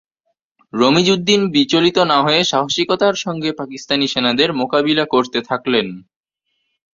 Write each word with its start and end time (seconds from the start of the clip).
রমিজ 0.73 1.07
উদ্দীন 1.09 1.41
বিচলিত 1.51 1.97
না 2.11 2.17
হয়ে 2.21 2.41
সাহসিকতার 2.43 3.15
সঙ্গে 3.15 3.49
পাকিস্তানি 3.51 4.05
সেনাদের 4.07 4.49
মোকাবিলা 4.53 5.05
করতে 5.05 5.39
থাকলেন। 5.41 5.87